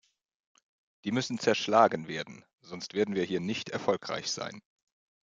[1.03, 4.63] Die müssen zerschlagen werden, sonst werden wir hier nicht erfolgreich sein.